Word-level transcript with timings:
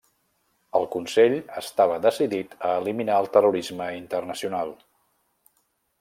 El 0.77 0.85
Consell 0.93 1.35
estava 1.61 1.99
decidit 2.05 2.55
a 2.69 2.71
eliminar 2.81 3.19
el 3.25 3.29
terrorisme 3.35 3.91
internacional. 3.99 4.73